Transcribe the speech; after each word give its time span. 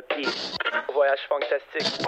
Walla 0.00 0.22
P. 0.22 0.28
Voyage 0.92 1.18
fantastique. 1.28 2.06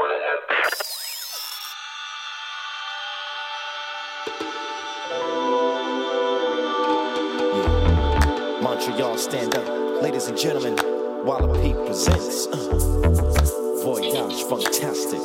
Montreal, 8.63 9.19
stand 9.19 9.55
up. 9.57 10.03
Ladies 10.03 10.29
and 10.29 10.39
gentlemen, 10.39 10.77
Walla 11.25 11.53
P 11.61 11.73
presents 11.86 12.47
uh, 12.47 13.83
Voyage 13.85 14.42
Fantastic. 14.45 15.20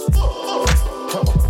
Come 1.12 1.28
on. 1.28 1.47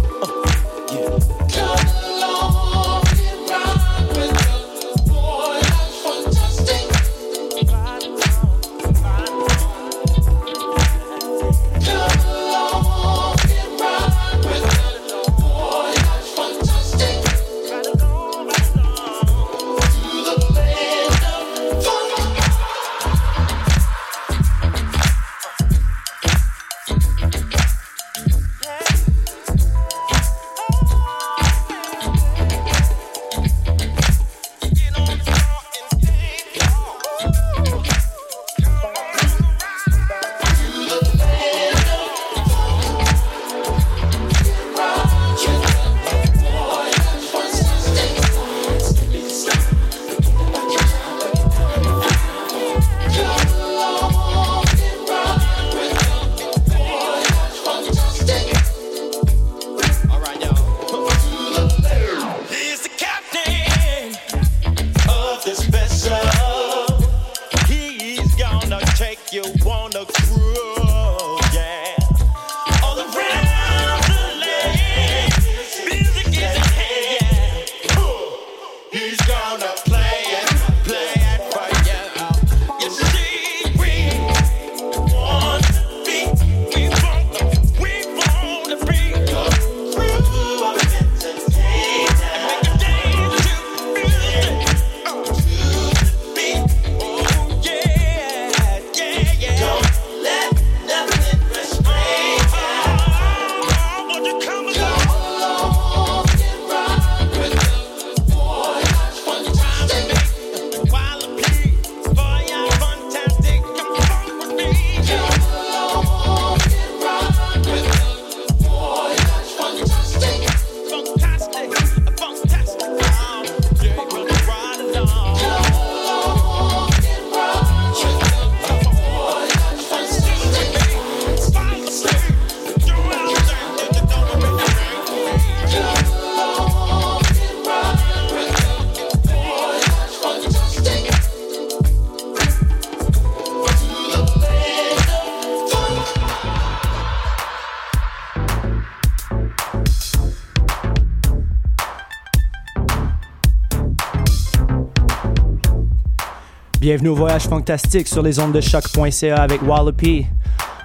Bienvenue 156.88 157.10
au 157.10 157.16
Voyage 157.16 157.50
Fantastique 157.50 158.08
sur 158.08 158.22
les 158.22 158.40
ondes 158.40 158.54
de 158.54 158.62
choc.ca 158.62 159.36
avec 159.36 159.62
Walla 159.62 159.92
P. 159.92 160.26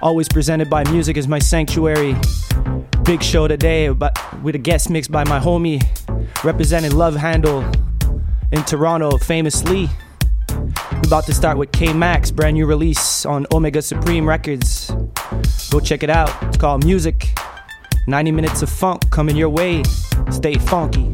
Always 0.01 0.27
presented 0.27 0.69
by 0.69 0.83
Music 0.91 1.15
is 1.15 1.29
My 1.29 1.39
Sanctuary. 1.39 2.13
Big 3.05 3.23
show 3.23 3.47
today 3.47 3.87
but 3.87 4.11
with 4.43 4.53
a 4.53 4.57
guest 4.57 4.89
mix 4.89 5.07
by 5.07 5.23
my 5.23 5.39
homie 5.39 5.81
representing 6.43 6.91
Love 6.91 7.15
Handle 7.15 7.63
in 8.51 8.61
Toronto, 8.65 9.17
famously. 9.17 9.87
We're 10.49 11.07
about 11.07 11.25
to 11.27 11.33
start 11.33 11.57
with 11.57 11.71
K 11.71 11.93
Max, 11.93 12.31
brand 12.31 12.55
new 12.55 12.65
release 12.65 13.25
on 13.25 13.47
Omega 13.53 13.81
Supreme 13.81 14.27
Records. 14.27 14.91
Go 15.71 15.79
check 15.79 16.03
it 16.03 16.09
out. 16.09 16.29
It's 16.43 16.57
called 16.57 16.83
Music. 16.83 17.29
90 18.07 18.31
minutes 18.33 18.61
of 18.61 18.69
funk 18.69 19.09
coming 19.09 19.37
your 19.37 19.47
way. 19.47 19.83
Stay 20.31 20.55
funky. 20.55 21.12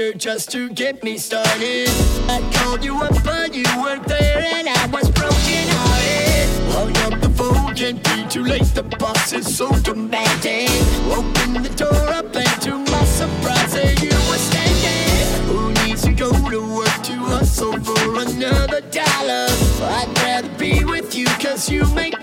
shirt 0.00 0.18
just 0.18 0.50
to 0.50 0.70
get 0.70 1.02
me 1.04 1.18
started. 1.18 1.88
I 2.28 2.40
called 2.54 2.82
you 2.82 2.96
up, 3.02 3.12
but 3.22 3.54
you 3.54 3.64
weren't 3.82 4.06
there, 4.06 4.38
and 4.38 4.68
I 4.68 4.86
was 4.86 5.10
broken 5.10 5.64
hearted. 5.76 6.48
Hung 6.74 6.96
up 7.04 7.20
the 7.20 7.28
phone, 7.30 7.74
can't 7.74 8.02
be 8.04 8.26
too 8.28 8.44
late. 8.44 8.68
The 8.74 8.82
boss 8.82 9.32
is 9.32 9.46
so 9.58 9.68
demanding. 9.80 10.70
Open 11.18 11.62
the 11.62 11.72
door 11.76 12.04
up, 12.18 12.34
and 12.34 12.62
to 12.62 12.72
my 12.92 13.04
surprise, 13.04 13.72
there 13.74 13.94
you 14.06 14.16
were 14.28 14.42
standing. 14.50 15.26
Who 15.48 15.72
needs 15.84 16.02
to 16.02 16.12
go 16.12 16.30
to 16.50 16.60
work 16.78 16.96
to 17.08 17.14
hustle 17.32 17.78
for 17.80 18.20
another 18.26 18.80
dollar? 18.98 19.46
I'd 19.98 20.12
rather 20.22 20.48
be 20.56 20.84
with 20.84 21.14
you, 21.14 21.26
cause 21.44 21.68
you 21.68 21.84
make 21.94 22.19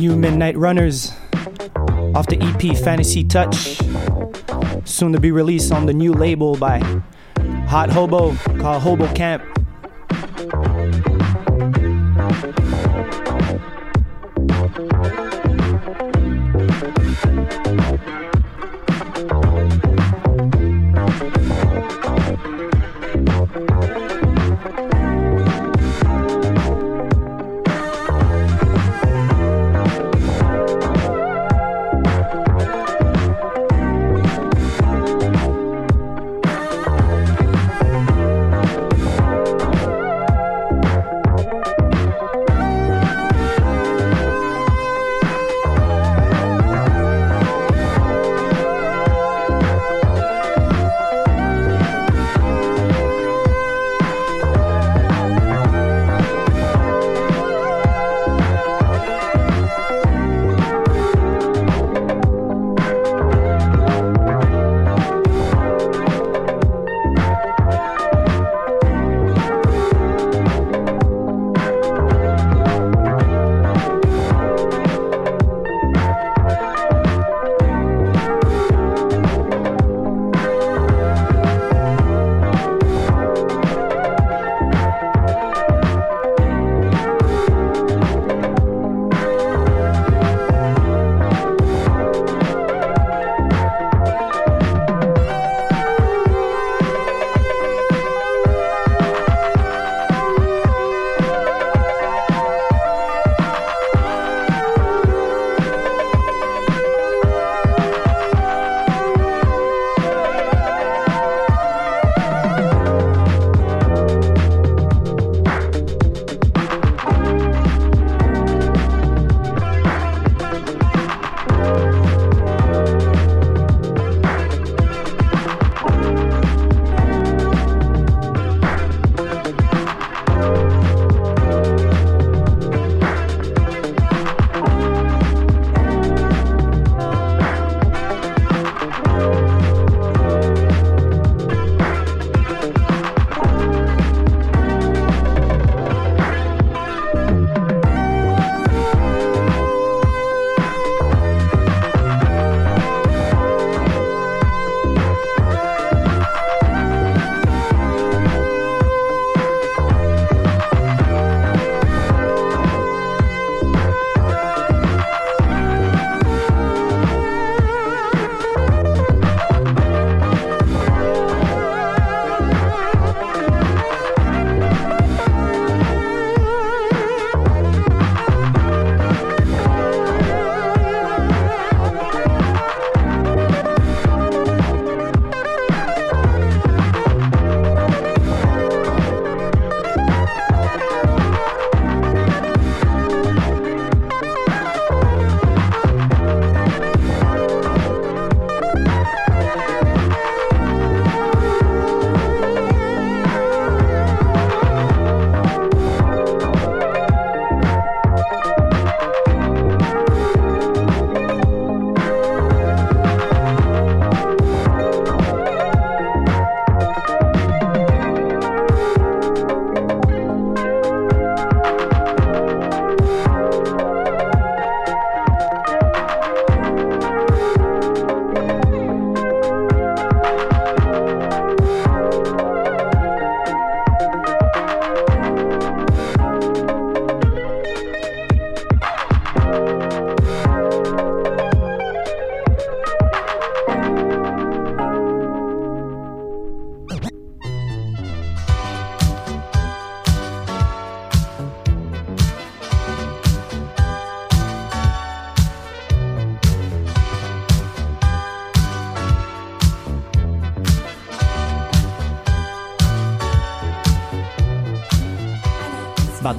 new 0.00 0.16
Midnight 0.16 0.56
Runners 0.56 1.12
off 2.14 2.26
the 2.26 2.38
EP 2.40 2.74
Fantasy 2.78 3.22
Touch. 3.22 3.78
Soon 4.88 5.12
to 5.12 5.20
be 5.20 5.30
released 5.30 5.72
on 5.72 5.84
the 5.84 5.92
new 5.92 6.14
label 6.14 6.56
by 6.56 6.78
Hot 7.68 7.90
Hobo 7.90 8.34
called 8.58 8.80
Hobo 8.82 9.12
Camp. 9.12 9.49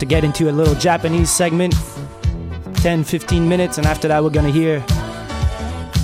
To 0.01 0.05
get 0.07 0.23
into 0.23 0.49
a 0.49 0.51
little 0.51 0.73
Japanese 0.73 1.29
segment, 1.29 1.75
10 2.77 3.03
15 3.03 3.47
minutes, 3.47 3.77
and 3.77 3.85
after 3.85 4.07
that, 4.07 4.23
we're 4.23 4.31
gonna 4.31 4.49
hear 4.49 4.79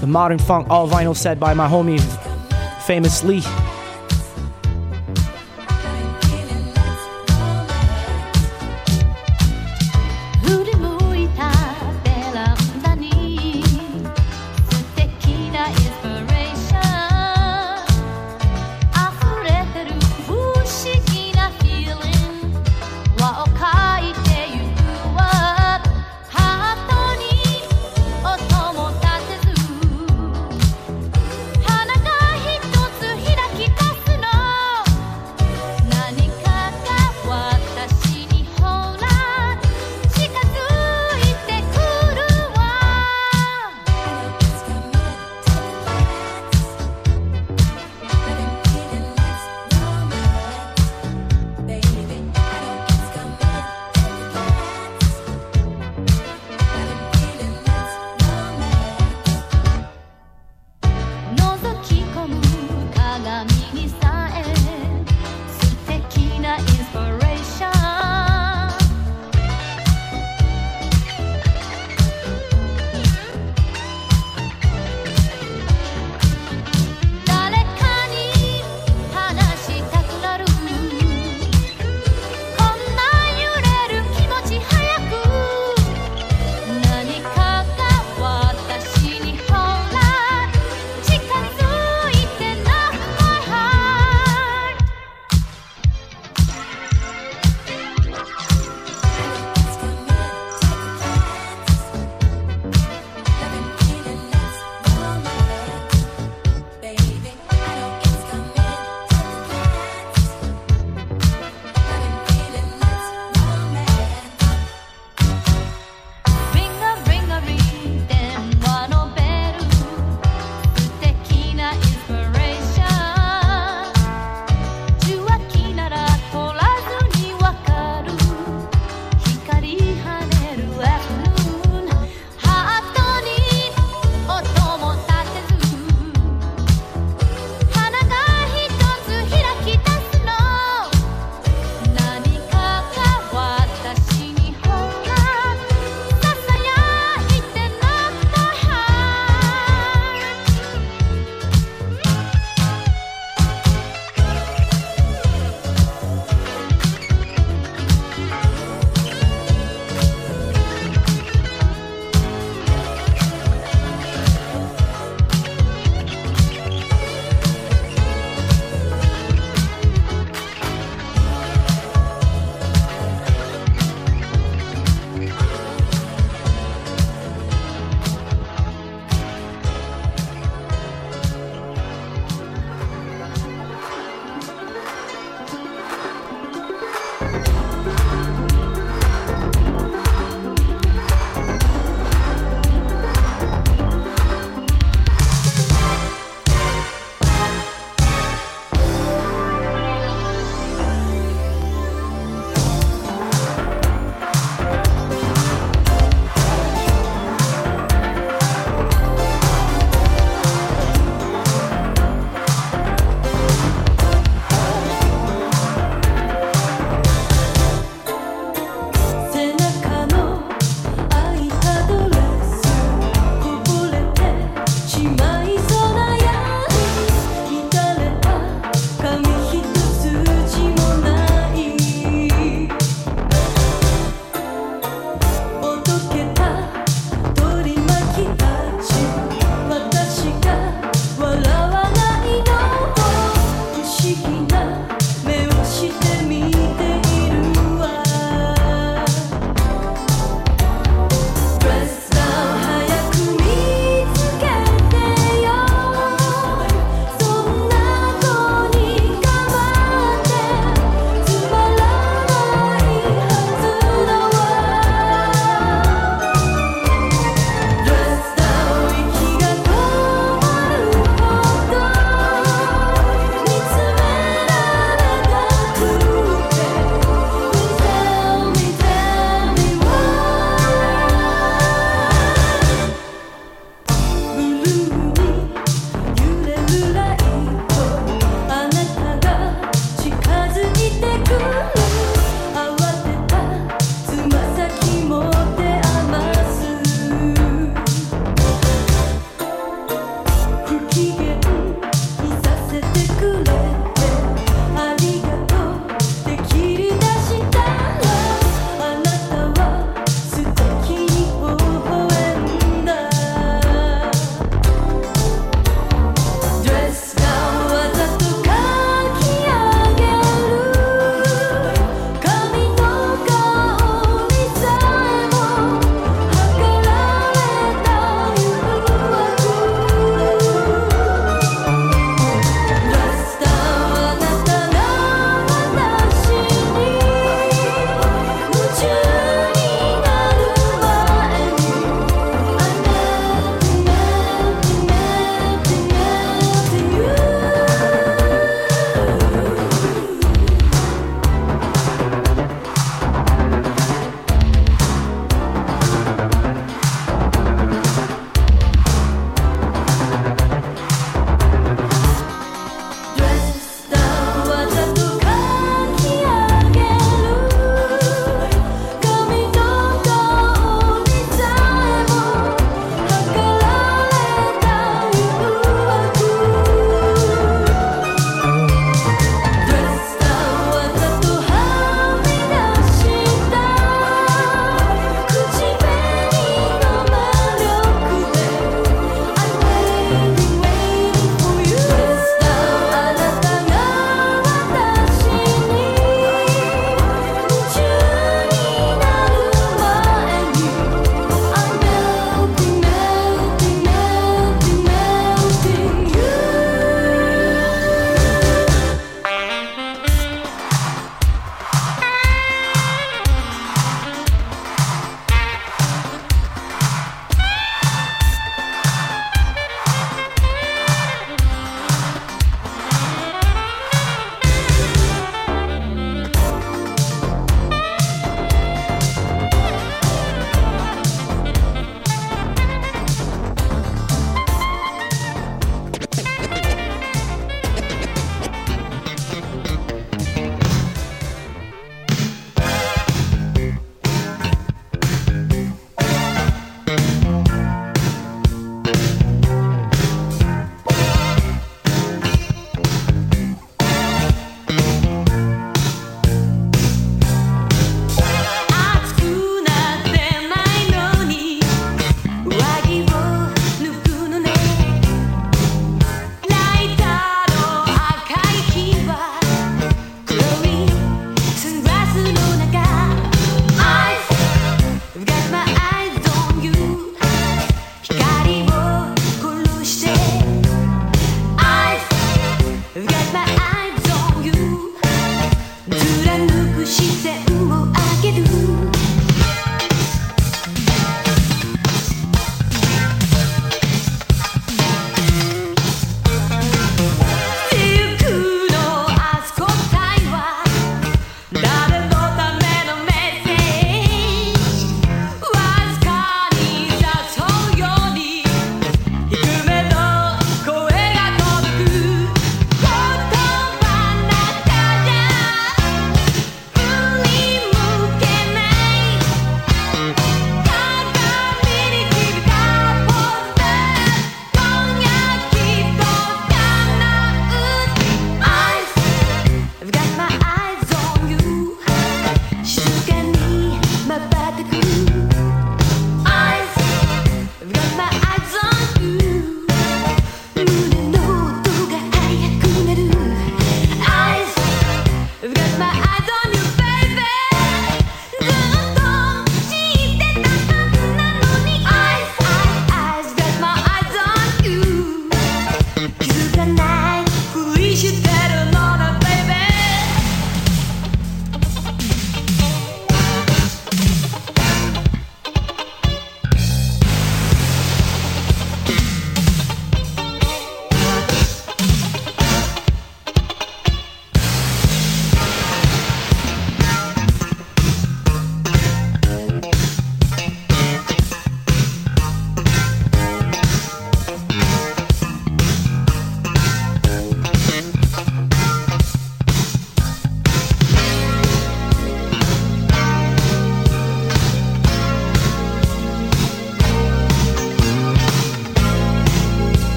the 0.00 0.06
modern 0.06 0.38
funk 0.38 0.66
all 0.70 0.88
vinyl 0.88 1.14
set 1.14 1.38
by 1.38 1.52
my 1.52 1.68
homie, 1.68 2.00
famous 2.86 3.22
Lee. 3.22 3.42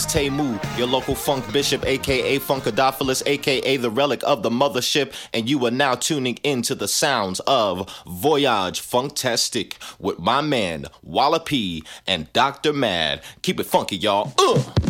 Is 0.00 0.78
your 0.78 0.86
local 0.86 1.14
funk 1.14 1.52
bishop, 1.52 1.84
aka 1.84 2.38
Funkadophilus, 2.38 3.22
aka 3.26 3.76
the 3.76 3.90
relic 3.90 4.22
of 4.24 4.42
the 4.42 4.48
mothership, 4.48 5.12
and 5.34 5.48
you 5.48 5.64
are 5.66 5.70
now 5.70 5.94
tuning 5.94 6.38
into 6.42 6.74
the 6.74 6.88
sounds 6.88 7.40
of 7.40 7.86
Voyage 8.06 8.80
Funktastic 8.80 9.74
with 9.98 10.18
my 10.18 10.40
man 10.40 10.86
Walla 11.02 11.38
P 11.38 11.84
and 12.06 12.32
Dr. 12.32 12.72
Mad. 12.72 13.20
Keep 13.42 13.60
it 13.60 13.66
funky, 13.66 13.96
y'all. 13.96 14.32
Uh! 14.38 14.89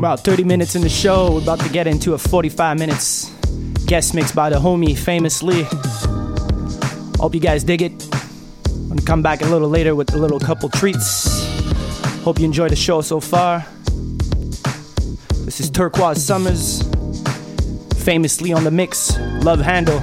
About 0.00 0.20
30 0.20 0.44
minutes 0.44 0.76
in 0.76 0.80
the 0.80 0.88
show, 0.88 1.34
we're 1.34 1.42
about 1.42 1.60
to 1.60 1.68
get 1.68 1.86
into 1.86 2.14
a 2.14 2.18
45 2.18 2.78
minutes 2.78 3.28
guest 3.84 4.14
mix 4.14 4.32
by 4.32 4.48
the 4.48 4.56
homie 4.56 4.96
famously. 4.96 5.64
Hope 7.20 7.34
you 7.34 7.40
guys 7.40 7.64
dig 7.64 7.82
it. 7.82 8.08
I'm 8.64 8.88
gonna 8.88 9.02
come 9.02 9.20
back 9.20 9.42
a 9.42 9.44
little 9.44 9.68
later 9.68 9.94
with 9.94 10.14
a 10.14 10.16
little 10.16 10.40
couple 10.40 10.70
treats. 10.70 11.28
Hope 12.24 12.38
you 12.38 12.46
enjoy 12.46 12.70
the 12.70 12.76
show 12.76 13.02
so 13.02 13.20
far. 13.20 13.66
This 15.44 15.60
is 15.60 15.68
Turquoise 15.68 16.24
Summers, 16.24 16.82
famously 18.02 18.54
on 18.54 18.64
the 18.64 18.70
mix, 18.70 19.18
Love 19.44 19.60
Handle. 19.60 20.00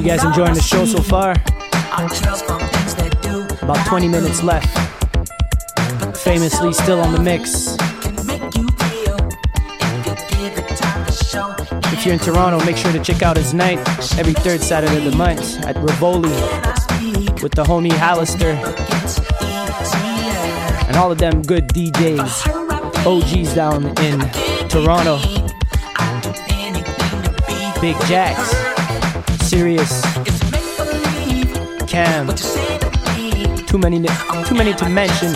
You 0.00 0.06
guys 0.06 0.24
enjoying 0.24 0.54
the 0.54 0.62
show 0.62 0.86
so 0.86 1.02
far. 1.02 1.32
About 3.60 3.86
20 3.86 4.08
minutes 4.08 4.42
left. 4.42 4.66
Famous 6.16 6.58
Lee 6.62 6.72
still 6.72 7.00
on 7.02 7.12
the 7.12 7.20
mix. 7.20 7.76
If 11.92 12.06
you're 12.06 12.14
in 12.14 12.18
Toronto, 12.18 12.64
make 12.64 12.78
sure 12.78 12.92
to 12.92 13.04
check 13.04 13.20
out 13.20 13.36
his 13.36 13.52
night 13.52 13.78
every 14.18 14.32
third 14.32 14.62
Saturday 14.62 14.96
of 14.96 15.04
the 15.04 15.14
month 15.18 15.62
at 15.66 15.76
Rivoli 15.76 16.30
with 17.42 17.52
the 17.52 17.62
homie 17.62 17.90
Hallister 17.90 18.56
and 20.88 20.96
all 20.96 21.12
of 21.12 21.18
them 21.18 21.42
good 21.42 21.68
DJs, 21.68 23.04
OGs 23.04 23.54
down 23.54 23.88
in 23.98 24.18
Toronto. 24.70 25.18
Big 27.82 27.96
Jacks, 28.06 28.59
Sirius, 29.60 30.00
Cam, 31.86 32.28
too 33.66 33.76
many, 33.76 34.00
too 34.46 34.54
many 34.54 34.72
to 34.72 34.88
mention. 34.88 35.34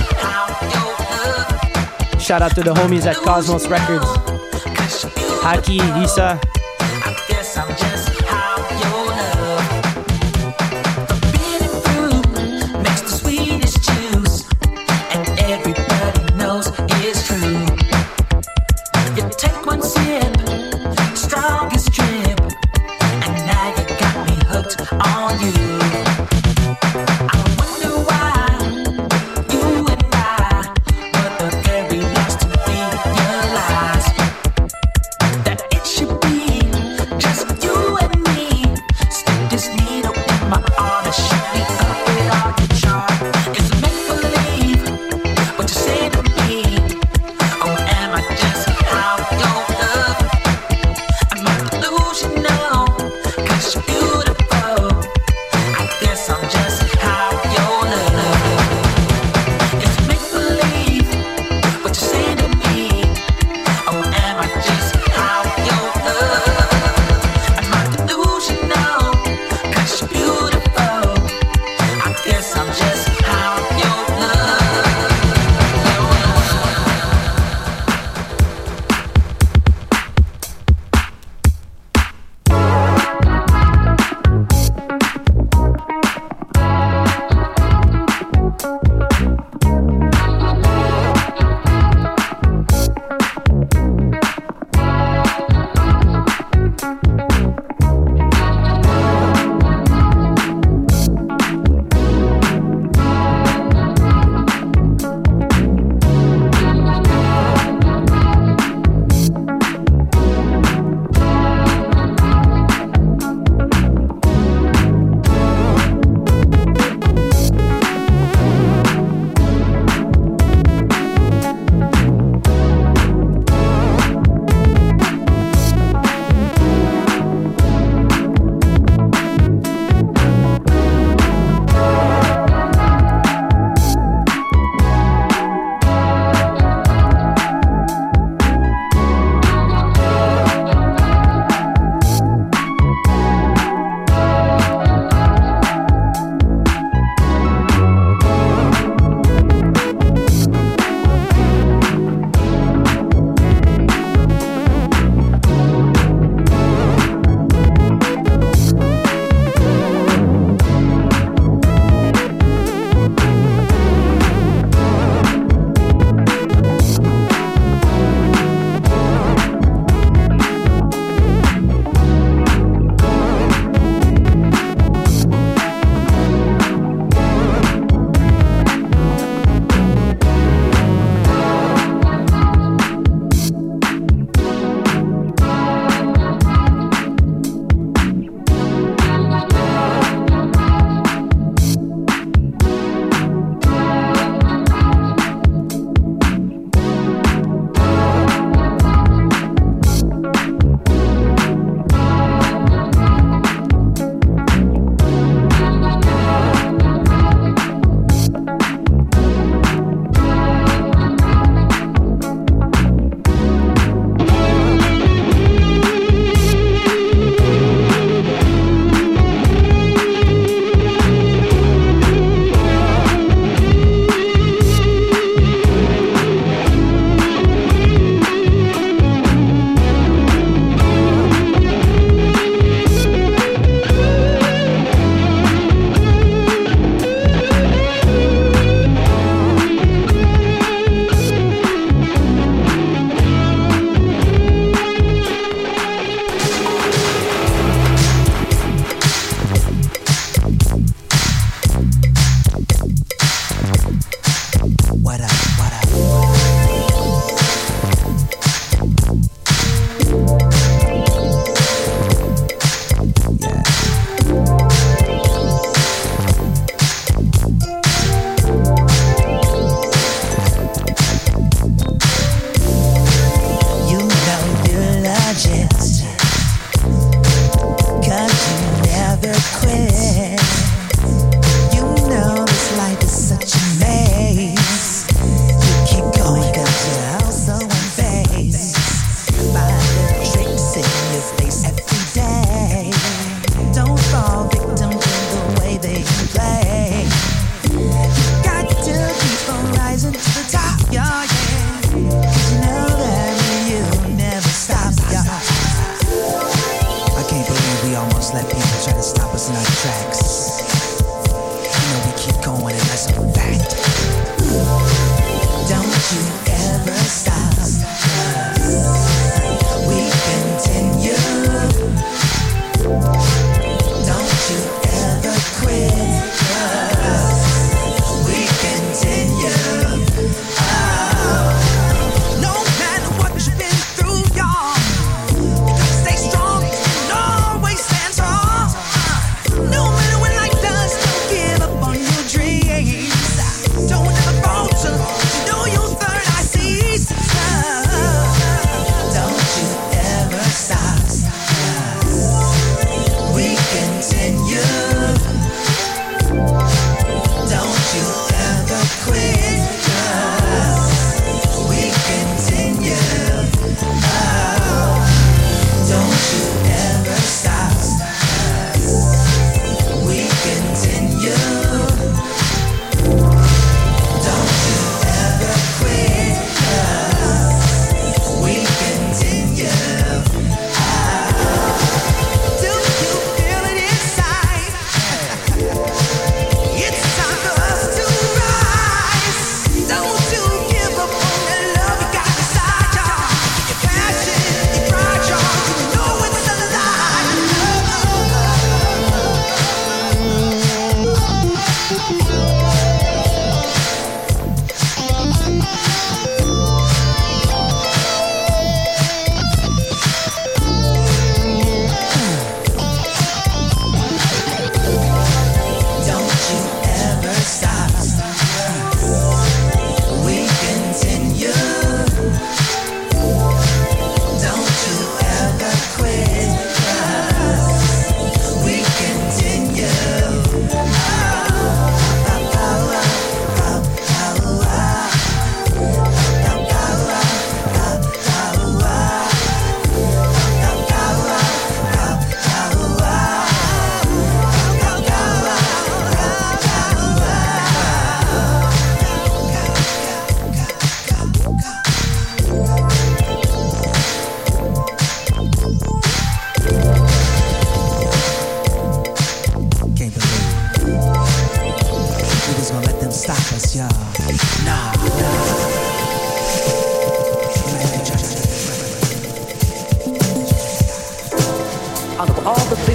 Shout 2.18 2.40
out 2.40 2.54
to 2.54 2.62
the 2.62 2.72
homies 2.72 3.04
at 3.04 3.16
Cosmos 3.16 3.66
Records, 3.66 4.06
Haki, 5.44 5.78
Lisa. 6.00 6.40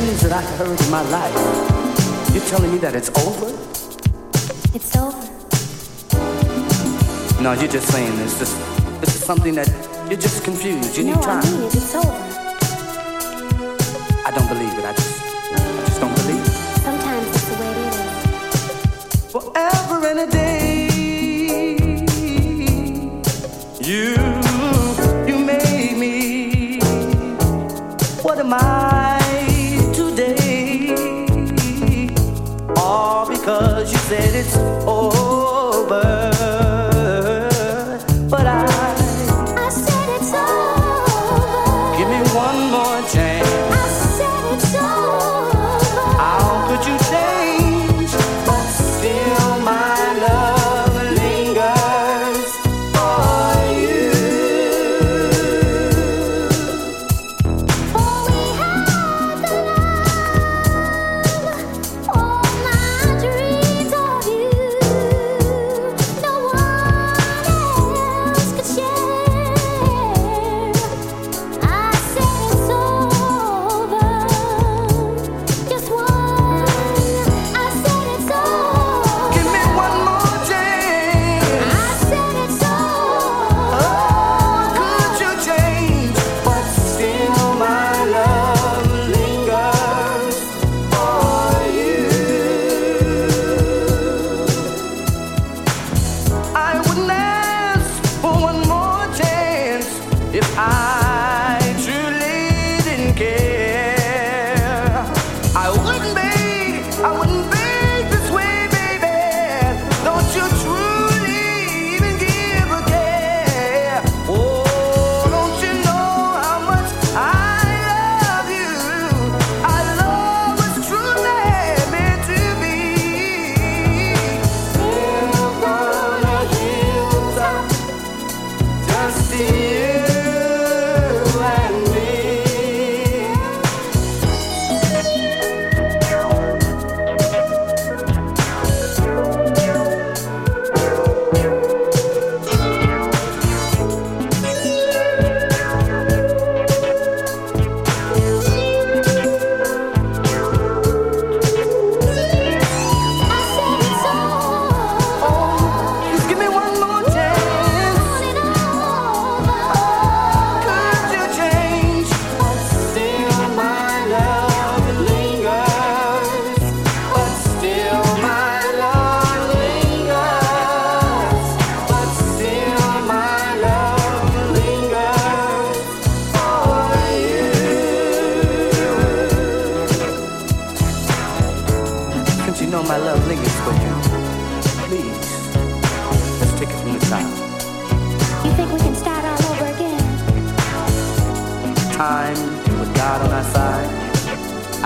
Things 0.10 0.22
that 0.24 0.34
I've 0.34 0.58
heard 0.58 0.82
in 0.82 0.90
my 0.90 1.04
life, 1.12 1.36
you're 2.34 2.46
telling 2.46 2.72
me 2.72 2.80
that 2.80 2.96
it's 2.96 3.10
over? 3.28 3.50
It's 4.74 4.96
over. 4.98 5.28
No, 7.44 7.54
you're 7.54 7.70
just 7.70 7.92
saying 7.92 8.18
this. 8.18 8.40
This, 8.40 8.54
this 9.02 9.16
is 9.16 9.24
something 9.24 9.54
that 9.54 9.70
you're 10.10 10.20
just 10.20 10.44
confused. 10.44 10.98
You 10.98 11.04
no, 11.04 11.14
need 11.14 11.22
time. 11.22 11.44
I 11.44 11.52
mean 11.52 11.62
it. 11.62 11.76
It's 11.76 11.94
over. 11.94 12.12
I 14.26 14.32
don't 14.34 14.48
believe 14.48 14.74
it. 14.80 14.86
I 14.86 14.94
just, 14.94 15.22
I 15.54 15.58
just 15.86 16.02
don't 16.02 16.16
believe 16.16 16.42
it. 16.42 16.54
Sometimes 16.88 17.28
it's 17.28 17.46
the 17.50 17.56
way 17.62 17.70
it 17.70 17.78
is. 17.86 17.98
Forever 19.36 20.08
and 20.08 20.20
a 20.22 20.28
day, 20.32 20.90
you, 23.86 24.16
you 24.16 24.19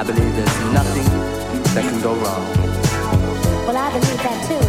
I 0.03 0.05
believe 0.05 0.35
there's 0.35 0.59
nothing 0.73 1.05
that 1.75 1.84
can 1.85 2.01
go 2.01 2.13
wrong. 2.13 2.43
Well, 3.65 3.77
I 3.77 3.89
believe 3.93 4.21
that 4.21 4.43
too. 4.49 4.59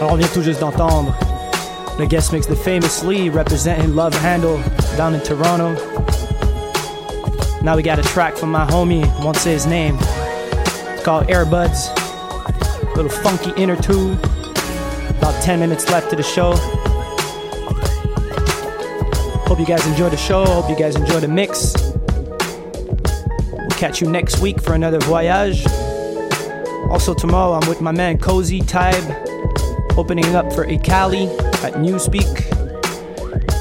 Alors, 0.00 0.12
on 0.12 0.16
vient 0.16 0.28
tout 0.28 0.42
juste 0.42 0.60
d'entendre 0.60 1.14
le 1.98 2.04
guest 2.04 2.32
mix 2.32 2.46
de 2.46 2.54
Famous 2.54 3.02
Lee 3.08 3.30
representing 3.30 3.94
Love 3.94 4.14
Handle 4.22 4.60
down 4.98 5.14
in 5.14 5.20
Toronto. 5.20 6.11
Now 7.62 7.76
we 7.76 7.84
got 7.84 8.00
a 8.00 8.02
track 8.02 8.36
from 8.36 8.50
my 8.50 8.66
homie, 8.66 9.06
won't 9.24 9.36
say 9.36 9.52
his 9.52 9.66
name. 9.66 9.96
It's 10.00 11.04
called 11.04 11.28
Airbuds. 11.28 11.94
Little 12.96 13.08
funky 13.08 13.52
interlude. 13.52 14.18
About 15.18 15.40
10 15.44 15.60
minutes 15.60 15.88
left 15.88 16.10
to 16.10 16.16
the 16.16 16.24
show. 16.24 16.54
Hope 19.46 19.60
you 19.60 19.66
guys 19.66 19.86
enjoy 19.86 20.08
the 20.08 20.16
show. 20.16 20.44
Hope 20.44 20.68
you 20.68 20.76
guys 20.76 20.96
enjoy 20.96 21.20
the 21.20 21.28
mix. 21.28 21.74
We'll 23.52 23.78
catch 23.78 24.00
you 24.00 24.10
next 24.10 24.40
week 24.40 24.60
for 24.60 24.74
another 24.74 24.98
voyage. 24.98 25.64
Also, 26.90 27.14
tomorrow 27.14 27.52
I'm 27.52 27.68
with 27.68 27.80
my 27.80 27.92
man 27.92 28.18
Cozy 28.18 28.60
Tybe 28.60 29.08
opening 29.96 30.34
up 30.34 30.52
for 30.52 30.66
Ikali 30.66 31.28
at 31.62 31.74
Newspeak. 31.74 32.48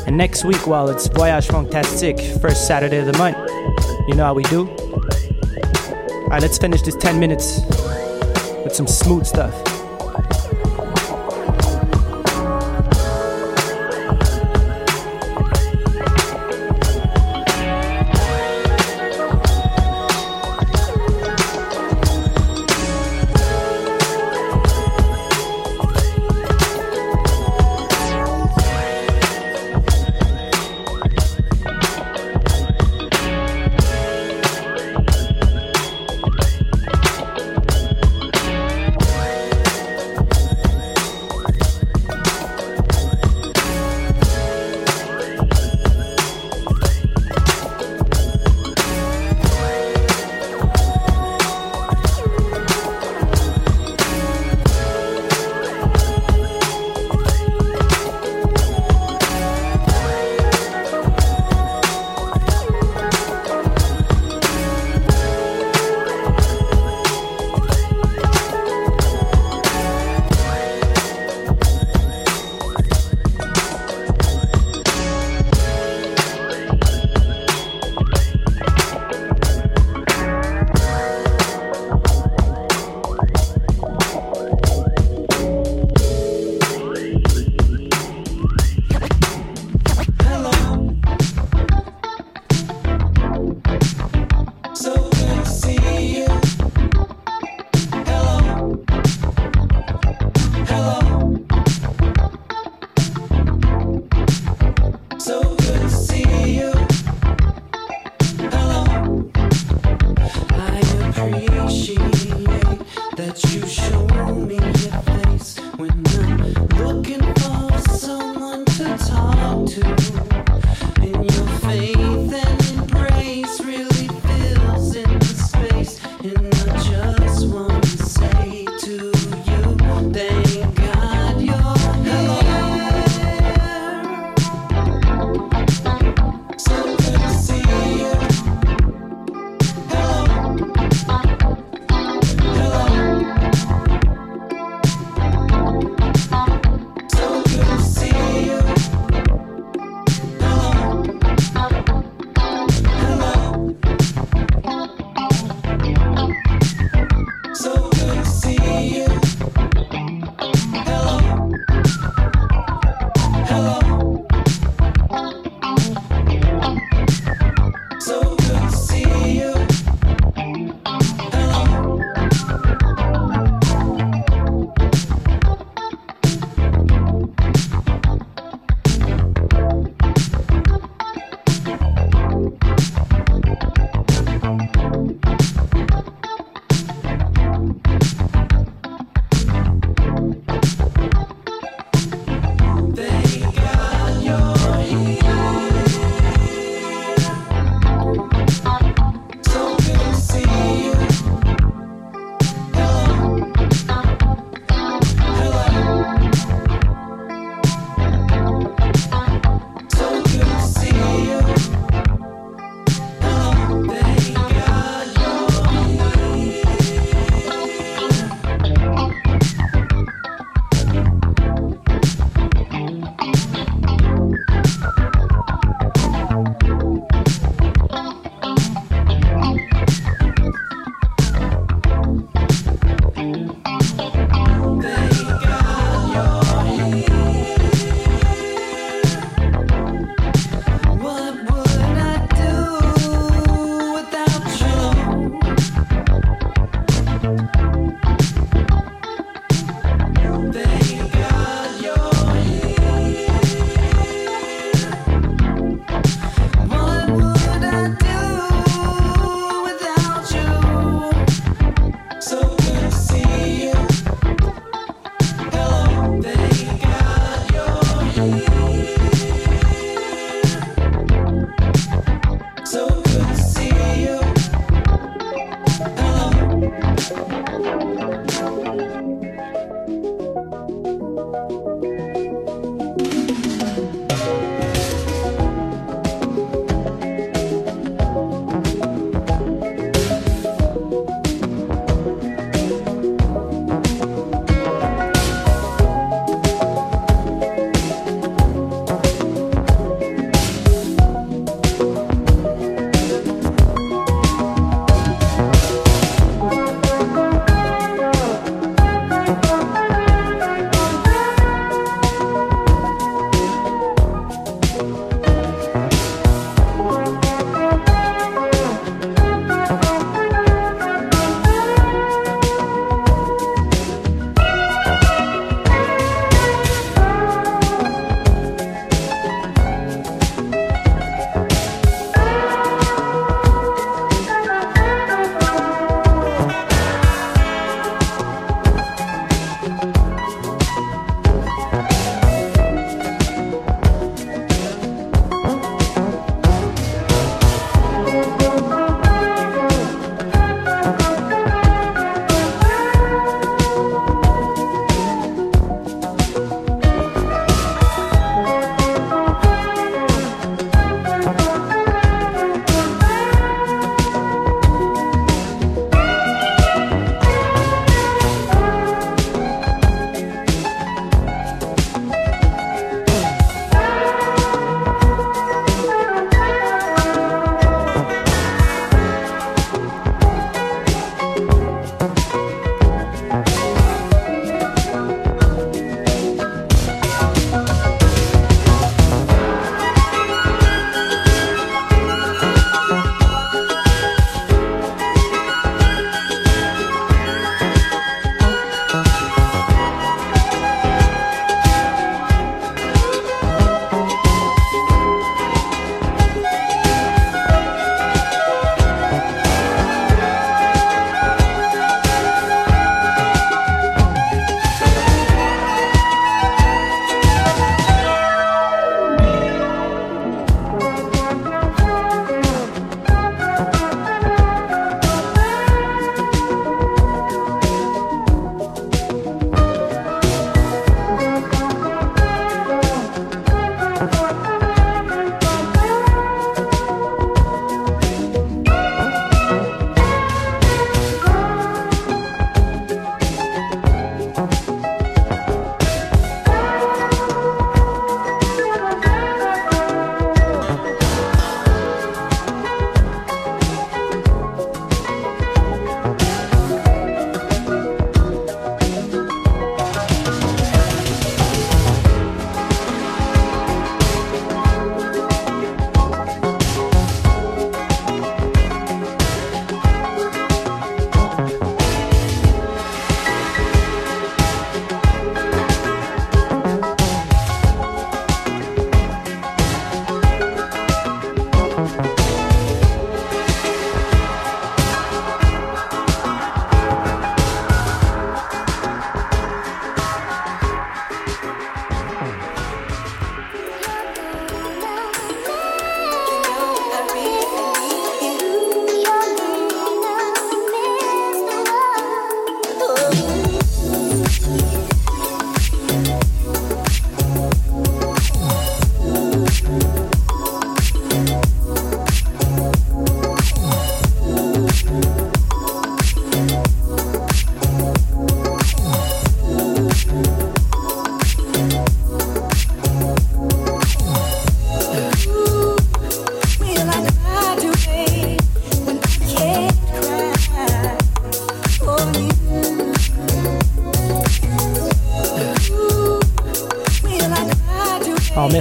And 0.08 0.18
next 0.18 0.44
week, 0.44 0.66
well, 0.66 0.90
it's 0.90 1.06
Voyage 1.08 1.48
Fantastique, 1.48 2.20
first 2.42 2.66
Saturday 2.66 2.98
of 2.98 3.06
the 3.06 3.18
month. 3.20 3.41
You 4.08 4.16
know 4.16 4.26
how 4.26 4.34
we 4.34 4.44
do. 4.44 4.68
Alright, 6.24 6.42
let's 6.42 6.58
finish 6.58 6.82
this 6.82 6.96
10 6.96 7.20
minutes 7.20 7.62
with 8.64 8.74
some 8.74 8.88
smooth 8.88 9.26
stuff. 9.26 9.71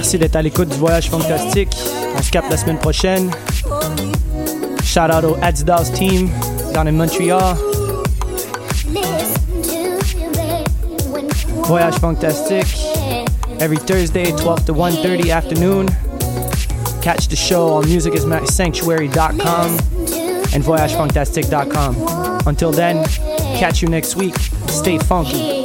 Merci 0.01 0.17
d'être 0.17 0.35
à 0.35 0.41
l'écoute 0.41 0.67
du 0.67 0.77
Voyage 0.77 1.11
Fantastique. 1.11 1.69
On 2.17 2.23
se 2.23 2.31
capte 2.31 2.49
la 2.49 2.57
semaine 2.57 2.79
prochaine. 2.79 3.29
Shout 4.83 5.11
out 5.13 5.23
au 5.23 5.37
Adidas 5.43 5.91
team 5.93 6.27
down 6.73 6.87
in 6.87 6.93
Montreal. 6.93 7.55
Voyage 11.65 11.93
Fantastic 11.99 12.65
every 13.59 13.77
Thursday, 13.77 14.31
12 14.31 14.65
to 14.65 14.73
1.30 14.73 15.31
afternoon. 15.31 15.85
Catch 17.03 17.27
the 17.27 17.35
show 17.35 17.73
on 17.73 17.83
musicissanctuary.com 17.83 19.77
and 20.55 20.63
voyagefantastic.com. 20.63 22.47
Until 22.47 22.71
then, 22.71 23.05
catch 23.59 23.83
you 23.83 23.87
next 23.87 24.15
week. 24.15 24.35
Stay 24.67 24.97
funky. 24.97 25.60